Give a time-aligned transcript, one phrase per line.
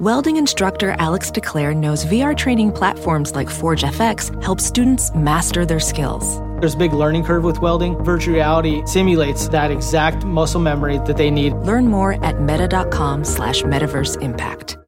[0.00, 5.78] Welding instructor Alex DeClaire knows VR training platforms like Forge FX help students master their
[5.78, 6.38] skills.
[6.58, 8.02] There's a big learning curve with welding.
[8.02, 11.52] Virtual reality simulates that exact muscle memory that they need.
[11.52, 14.78] Learn more at meta.com slash metaverse impact.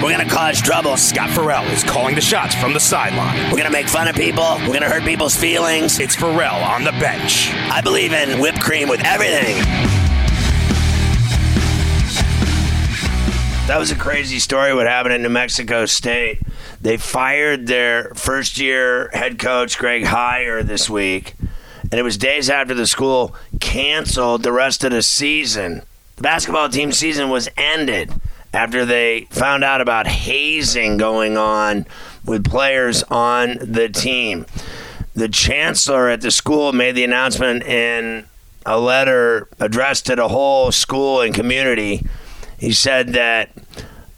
[0.00, 0.96] We're gonna cause trouble.
[0.96, 3.50] Scott Farrell is calling the shots from the sideline.
[3.50, 4.58] We're gonna make fun of people.
[4.60, 5.98] We're gonna hurt people's feelings.
[5.98, 7.50] It's Farrell on the bench.
[7.52, 9.89] I believe in whipped cream with everything.
[13.70, 16.40] That was a crazy story what happened in New Mexico State.
[16.80, 21.36] They fired their first year head coach, Greg Heiar, this week.
[21.82, 25.82] And it was days after the school canceled the rest of the season.
[26.16, 28.12] The basketball team season was ended
[28.52, 31.86] after they found out about hazing going on
[32.24, 34.46] with players on the team.
[35.14, 38.26] The chancellor at the school made the announcement in
[38.66, 42.04] a letter addressed to the whole school and community.
[42.60, 43.50] He said that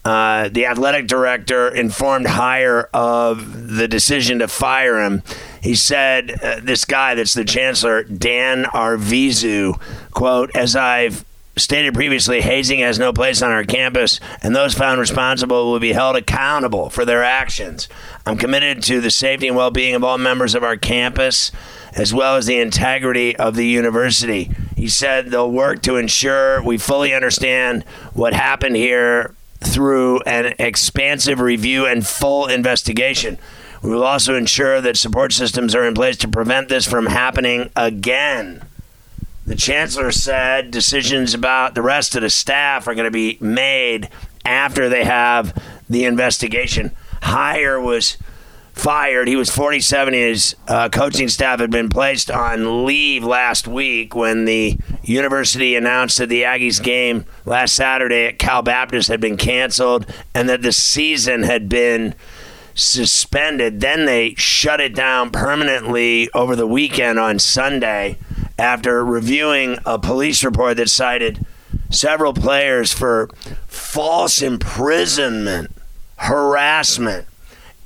[0.04, 5.22] uh, the athletic director informed Heiar of the decision to fire him.
[5.62, 11.24] He said, uh, "This guy, that's the chancellor, Dan Arvizu, quote, as I've
[11.56, 15.92] stated previously, hazing has no place on our campus, and those found responsible will be
[15.92, 17.88] held accountable for their actions.
[18.24, 21.52] I'm committed to the safety and well-being of all members of our campus."
[21.94, 24.50] As well as the integrity of the university.
[24.74, 31.38] He said they'll work to ensure we fully understand what happened here through an expansive
[31.38, 33.36] review and full investigation.
[33.82, 37.68] We will also ensure that support systems are in place to prevent this from happening
[37.76, 38.62] again.
[39.52, 44.08] The chancellor said decisions about the rest of the staff are going to be made
[44.46, 45.54] after they have
[45.90, 46.92] the investigation.
[47.20, 48.16] Heiar was
[48.72, 49.28] fired.
[49.28, 50.14] He was 47.
[50.14, 56.16] His uh, coaching staff had been placed on leave last week when the university announced
[56.16, 60.72] that the Aggies game last Saturday at Cal Baptist had been canceled and that the
[60.72, 62.14] season had been
[62.74, 63.82] suspended.
[63.82, 68.16] Then they shut it down permanently over the weekend on Sunday
[68.58, 71.44] after reviewing a police report that cited
[71.90, 73.28] several players for
[73.66, 75.70] false imprisonment,
[76.16, 77.26] harassment,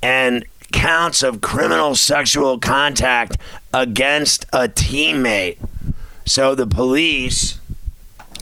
[0.02, 3.36] and counts of criminal sexual contact
[3.72, 5.58] against a teammate.
[6.24, 7.58] So the police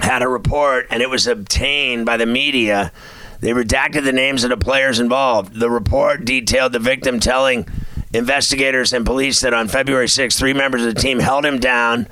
[0.00, 2.92] had a report and it was obtained by the media.
[3.40, 5.54] They redacted the names of the players involved.
[5.54, 7.68] The report detailed the victim telling
[8.14, 12.06] investigators and police that on February 6th, three members of the team held him down,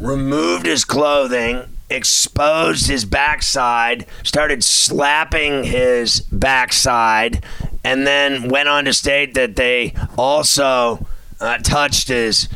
[0.00, 7.44] removed his clothing, exposed his backside, started slapping his backside,
[7.84, 11.06] and then went on to state that they also
[11.40, 12.48] uh, touched his,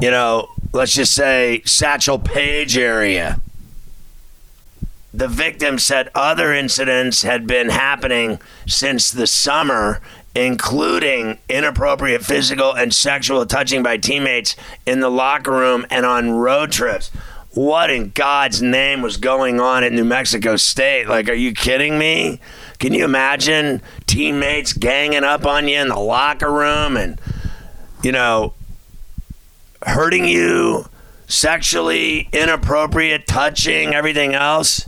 [0.00, 3.40] you know, let's just say Satchel Paige area.
[5.12, 10.02] The victim said other incidents had been happening since the summer,
[10.36, 14.54] including inappropriate physical and sexual touching by teammates
[14.84, 17.08] in the locker room and on road trips.
[17.54, 21.08] What in God's name was going on at New Mexico State?
[21.08, 22.38] Like, are you kidding me?
[22.78, 27.18] Can you imagine teammates ganging up on you in the locker room and,
[28.02, 28.52] you know,
[29.86, 30.84] hurting you,
[31.28, 34.86] sexually inappropriate touching, everything else?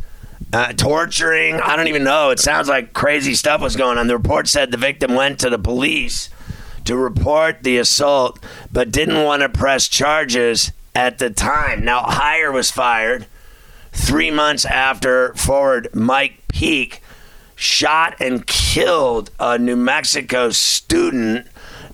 [0.51, 1.61] Uh, torturing.
[1.61, 2.31] I don't even know.
[2.31, 4.07] It sounds like crazy stuff was going on.
[4.07, 6.31] The report said the victim went to the police
[6.85, 8.43] to report the assault,
[8.73, 11.85] but didn't want to press charges at the time.
[11.85, 13.27] Now, Heiar was fired
[13.93, 17.03] three months after forward Mike Peake
[17.55, 21.47] shot and killed a New Mexico student.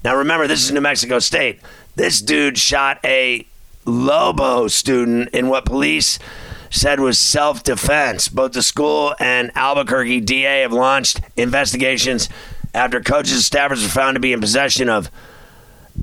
[0.05, 1.61] Now, remember, this is New Mexico State.
[1.97, 3.47] This dude shot a
[3.85, 6.19] Lobo student in what police
[6.75, 8.29] said was self defense.
[8.29, 12.29] Both the school and Albuquerque DA have launched investigations
[12.75, 15.11] after coaches and staffers were found to be in possession of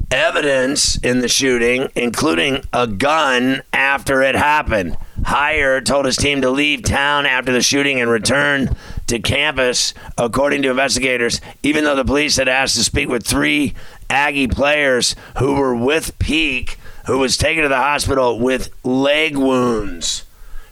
[0.09, 4.95] evidence in the shooting, including a gun after it happened.
[5.23, 8.73] Heiar told his team to leave town after the shooting and return
[9.07, 13.73] to campus, according to investigators, even though the police had asked to speak with three
[14.09, 16.77] Aggie players who were with Peake,
[17.07, 20.23] who was taken to the hospital with leg wounds.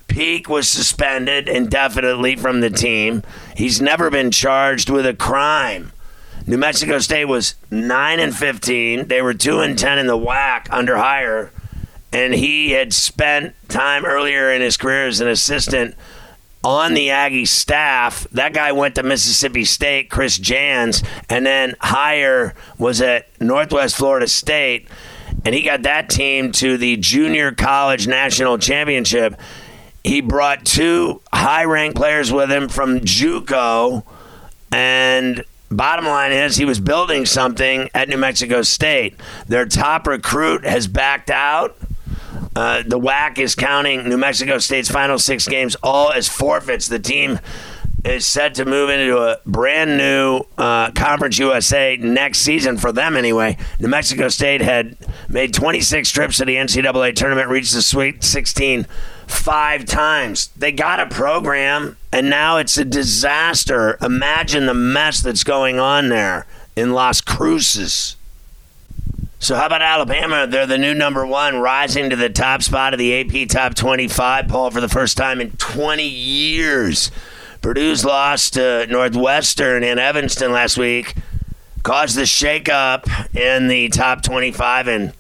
[0.09, 3.23] Peake was suspended indefinitely from the team.
[3.55, 5.91] He's never been charged with a crime.
[6.45, 9.07] New Mexico State was 9 and 15.
[9.07, 11.51] They were 2 and 10 in the WAC under Heiar.
[12.11, 15.95] and he had spent time earlier in his career as an assistant
[16.63, 18.27] on the Aggie staff.
[18.31, 24.27] That guy went to Mississippi State, Chris Jans, and then Heiar was at Northwest Florida
[24.27, 24.87] State,
[25.45, 29.39] and he got that team to the Junior College National Championship.
[30.03, 34.03] He brought two high-ranked players with him from JUCO,
[34.71, 39.19] and Bottom line is he was building something at New Mexico State.
[39.47, 41.77] Their top recruit has backed out.
[42.55, 46.87] Uh, the WAC is counting New Mexico State's final six games all as forfeits.
[46.87, 47.39] The team
[48.05, 53.17] is set to move into a brand new uh, Conference USA next season for them
[53.17, 53.57] anyway.
[53.79, 54.95] New Mexico State had
[55.27, 58.85] made 26 trips to the NCAA tournament, reached the Sweet 16
[59.29, 60.47] five times.
[60.57, 63.97] They got a program, and now it's a disaster.
[64.01, 68.15] Imagine the mess that's going on there in Las Cruces.
[69.41, 70.47] So, how about Alabama?
[70.47, 74.47] They're the new number one, rising to the top spot of the AP Top 25
[74.49, 77.09] poll for the first time in 20 years.
[77.61, 81.15] Purdue's loss to Northwestern in Evanston last week
[81.83, 85.13] caused the shakeup in the top 25 and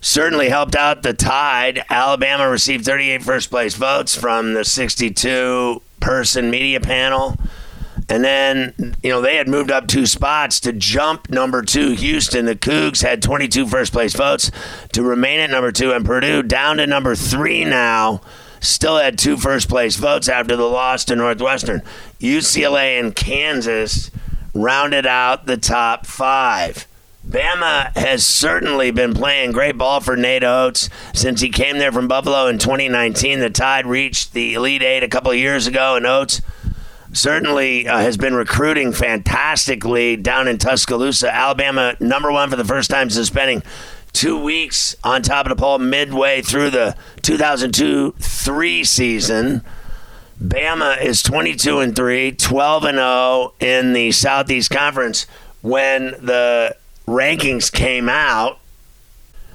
[0.00, 1.82] certainly helped out the Tide.
[1.88, 7.36] Alabama received 38 first place votes from the 62 person media panel.
[8.08, 12.44] And then, you know, they had moved up two spots to jump number two, Houston.
[12.44, 14.50] The Cougs had 22 first place votes
[14.92, 18.20] to remain at number two, and Purdue down to number three now.
[18.66, 21.82] Still had two first place votes after the loss to Northwestern.
[22.20, 24.10] UCLA and Kansas
[24.54, 26.86] rounded out the top five.
[27.26, 32.08] Bama has certainly been playing great ball for Nate Oats since he came there from
[32.08, 33.40] Buffalo in 2019.
[33.40, 36.40] The Tide reached the Elite Eight a couple of years ago, and Oats
[37.12, 41.32] certainly uh, has been recruiting fantastically down in Tuscaloosa.
[41.32, 43.62] Alabama, number one for the first time since spending
[44.16, 49.62] two weeks on top of the poll midway through the 2002 3 season.
[50.42, 55.26] Bama is 22 and 3, 12 and 0 in the Southeast Conference
[55.60, 56.74] when the
[57.06, 58.58] rankings came out.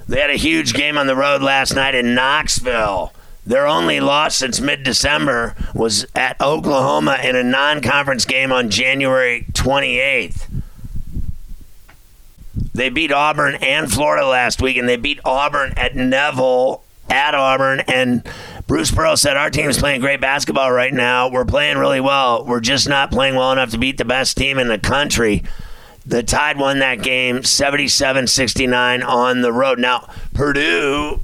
[0.07, 3.13] They had a huge game on the road last night in Knoxville.
[3.45, 8.69] Their only loss since mid December was at Oklahoma in a non conference game on
[8.69, 10.50] January 28th.
[12.81, 17.81] They beat Auburn and Florida last week, and they beat Auburn at Neville at Auburn.
[17.81, 18.27] And
[18.65, 21.29] Bruce Pearl said, Our team's playing great basketball right now.
[21.29, 22.43] We're playing really well.
[22.43, 25.43] We're just not playing well enough to beat the best team in the country.
[26.07, 29.77] The Tide won that game 77 69 on the road.
[29.77, 31.19] Now, Purdue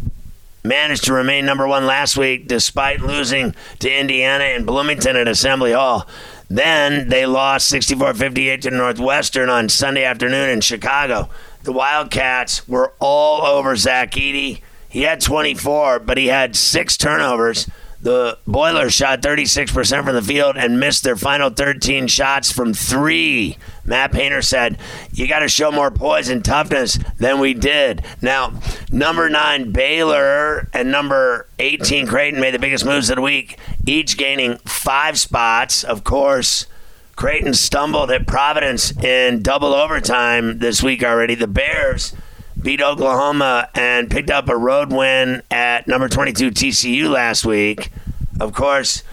[0.63, 5.71] managed to remain number one last week despite losing to Indiana and Bloomington at Assembly
[5.71, 6.07] Hall.
[6.49, 11.29] Then they lost 64 58 to Northwestern on Sunday afternoon in Chicago.
[11.63, 14.61] The Wildcats were all over Zach Edey.
[14.87, 17.69] He had 24, but he had six turnovers.
[17.99, 23.57] The Boilers shot 36% from the field and missed their final 13 shots from three.
[23.85, 24.77] Matt Painter said,
[25.11, 28.03] You got to show more poise and toughness than we did.
[28.21, 28.53] Now,
[28.91, 34.17] number nine, Baylor, and number 18, Creighton, made the biggest moves of the week, each
[34.17, 35.83] gaining five spots.
[35.83, 36.67] Of course,
[37.15, 41.33] Creighton stumbled at Providence in double overtime this week already.
[41.33, 42.13] The Bears
[42.61, 47.91] beat Oklahoma and picked up a road win at number 22 TCU last week.
[48.39, 49.03] Of course,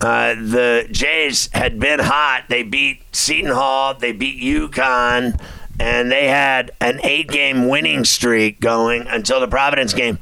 [0.00, 2.44] uh, the Jays had been hot.
[2.48, 5.40] They beat Seton Hall, they beat UConn,
[5.78, 10.18] and they had an eight game winning streak going until the Providence game.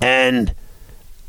[0.00, 0.54] And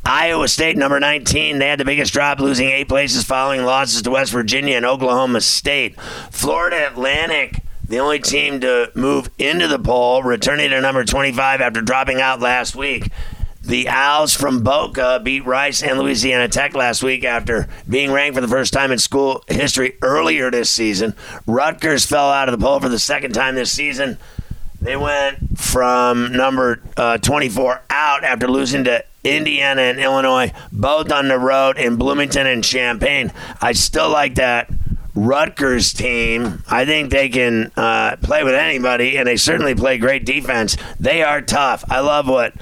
[0.05, 4.11] Iowa State, number 19, they had the biggest drop, losing eight places following losses to
[4.11, 5.99] West Virginia and Oklahoma State.
[6.31, 11.81] Florida Atlantic the only team to move into the poll, returning to number 25 after
[11.81, 13.09] dropping out last week.
[13.61, 18.41] The Owls from Boca beat Rice and Louisiana Tech last week after being ranked for
[18.41, 21.15] the first time in school history earlier this season.
[21.45, 24.17] Rutgers fell out of the poll for the second time this season.
[24.79, 31.27] They went from number uh, 24 out after losing to Indiana and Illinois, both on
[31.27, 33.33] the road in Bloomington and Champaign.
[33.61, 34.69] I still like that
[35.17, 36.63] Rutgers team.
[36.67, 40.77] I think they can uh, play with anybody, and they certainly play great defense.
[40.99, 41.83] They are tough.
[41.89, 42.53] I love what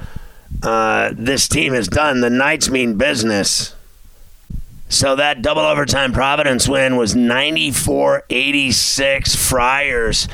[0.63, 2.21] uh, this team has done.
[2.21, 3.75] The Knights mean business.
[4.87, 10.29] So that double overtime Providence win was 94 86 Friars.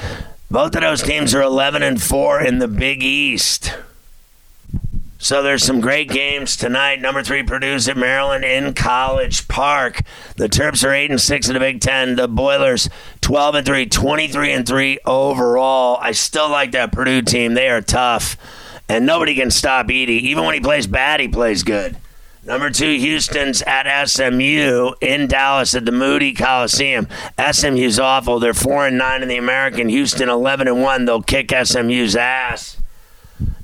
[0.51, 3.73] Both of those teams are 11 and 4 in the Big East.
[5.23, 6.99] So there's some great games tonight.
[6.99, 10.01] Number three, Purdue's at Maryland in College Park.
[10.37, 12.15] The Terps are eight and six in the Big Ten.
[12.15, 12.89] The Boilers
[13.21, 15.99] 12 and three, 23 and three overall.
[16.01, 17.53] I still like that Purdue team.
[17.53, 18.35] They are tough,
[18.89, 20.09] and nobody can stop Edey.
[20.09, 21.97] Even when he plays bad, he plays good.
[22.43, 27.07] Number two, Houston's at SMU in Dallas at the Moody Coliseum.
[27.39, 28.39] SMU's awful.
[28.39, 29.87] They're four and nine in the American.
[29.87, 31.05] Houston 11 and one.
[31.05, 32.80] They'll kick SMU's ass.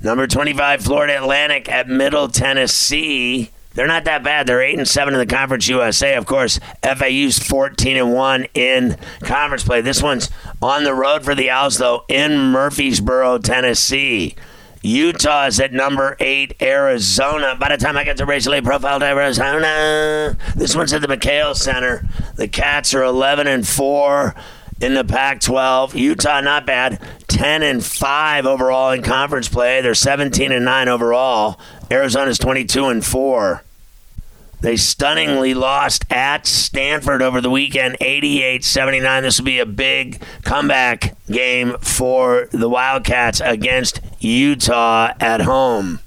[0.02, 3.50] Number 25, Florida Atlantic at Middle Tennessee.
[3.74, 4.46] They're not that bad.
[4.46, 6.14] They're eight and seven in the Conference USA.
[6.14, 9.80] Of course, FAU's 14 and one in conference play.
[9.80, 10.30] This one's
[10.62, 14.34] on the road for the Owls, though, in Murfreesboro, Tennessee.
[14.82, 17.56] Utah is at number eight, Arizona.
[17.56, 22.06] By the time I get to racially profiled Arizona, this one's at the McKale Center.
[22.36, 24.34] The Cats are 11 and four
[24.80, 25.94] in the Pac-12.
[25.94, 27.00] Utah not bad,
[27.38, 29.80] 10 and 5 overall in conference play.
[29.80, 31.60] They're 17 and 9 overall.
[31.88, 33.62] Arizona's 22 and 4.
[34.60, 39.22] They stunningly lost at Stanford over the weekend, 88 79.
[39.22, 46.00] This will be a big comeback game for the Wildcats against Utah at home.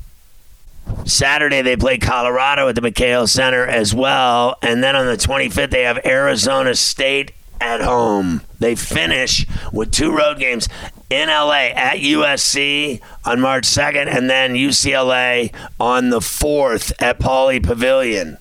[1.06, 4.58] Saturday, they play Colorado at the McKale Center as well.
[4.62, 7.32] And then on the 25th, they have Arizona State
[7.62, 8.42] at home.
[8.60, 10.68] They finish with two road games
[11.10, 17.64] in LA at USC on March 2nd and then UCLA on the 4th at Pauley
[17.64, 18.38] Pavilion.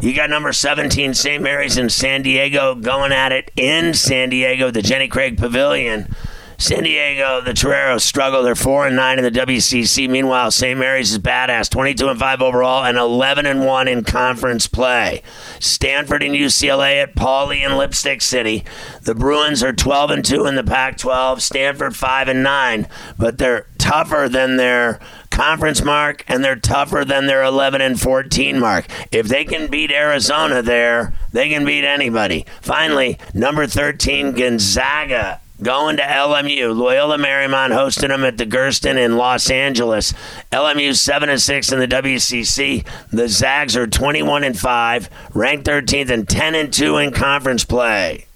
[0.00, 1.42] You got number 17 St.
[1.42, 6.14] Mary's in San Diego going at it in San Diego, the Jenny Craig Pavilion.
[6.60, 8.42] San Diego, the Toreros struggle.
[8.42, 10.10] They're four and nine in the WCC.
[10.10, 10.78] Meanwhile, St.
[10.78, 15.22] Mary's is badass, twenty-two and five overall, and eleven and one in conference play.
[15.58, 18.62] Stanford and UCLA at Pauley and Lipstick City.
[19.00, 21.40] The Bruins are twelve and two in the Pac-12.
[21.40, 22.86] Stanford five and nine,
[23.16, 25.00] but they're tougher than their
[25.30, 28.84] conference mark and they're tougher than their 11 and 14 mark.
[29.10, 32.44] If they can beat Arizona there, they can beat anybody.
[32.60, 36.76] Finally, number 13 Gonzaga going to LMU.
[36.76, 40.14] Loyola Marymount hosting them at the Gersten in Los Angeles.
[40.52, 42.86] LMU seven and six in the WCC.
[43.10, 48.26] The Zags are 21 and five, ranked 13th, and 10 and two in conference play.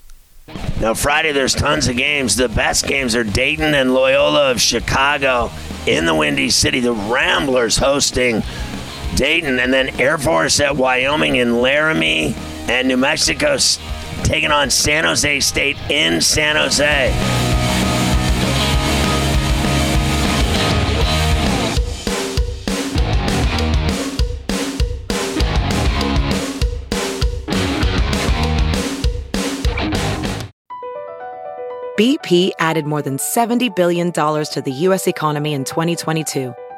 [0.81, 2.37] Now Friday there's tons of games.
[2.37, 5.51] The best games are Dayton and Loyola of Chicago
[5.87, 6.81] in the Windy City.
[6.81, 8.43] The Ramblers hosting
[9.17, 12.35] Dayton, and then Air Force at Wyoming in Laramie,
[12.69, 13.57] and New Mexico
[14.25, 17.13] taking on San Jose State in San Jose.
[31.97, 35.07] BP added more than $70 billion to the U.S.
[35.07, 36.53] economy in 2022